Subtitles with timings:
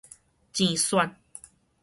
[0.55, 1.15] 糋選